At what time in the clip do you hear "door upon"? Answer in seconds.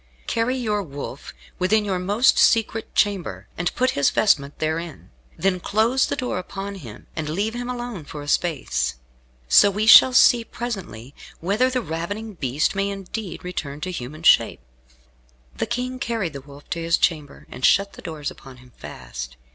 6.15-6.73